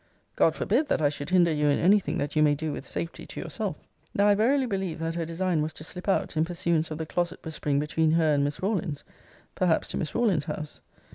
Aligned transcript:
God 0.35 0.55
forbid, 0.55 0.87
that 0.87 0.99
I 0.99 1.09
should 1.09 1.29
hinder 1.29 1.51
you 1.53 1.67
in 1.67 1.77
any 1.77 1.99
thing 1.99 2.17
that 2.17 2.35
you 2.35 2.41
may 2.41 2.55
do 2.55 2.71
with 2.73 2.87
safety 2.87 3.27
to 3.27 3.39
yourself! 3.39 3.77
Now 4.15 4.25
I 4.25 4.33
verily 4.33 4.65
believe 4.65 4.97
that 4.97 5.13
her 5.13 5.25
design 5.27 5.61
was 5.61 5.73
to 5.73 5.83
slip 5.83 6.07
out, 6.07 6.35
in 6.35 6.43
pursuance 6.43 6.89
of 6.89 6.97
the 6.97 7.05
closet 7.05 7.37
whispering 7.45 7.77
between 7.77 8.09
her 8.13 8.33
and 8.33 8.43
Miss 8.43 8.63
Rawlins; 8.63 9.03
perhaps 9.53 9.87
to 9.89 9.97
Miss 9.97 10.15
Rawlins's 10.15 10.45
house. 10.45 10.81